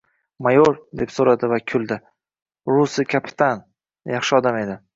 [0.45, 0.71] —Mayor?—
[1.01, 1.99] deb so‘radi va kuldi.—
[2.73, 3.65] Rusi kapitan?
[4.17, 4.83] Yaxshi odam edi.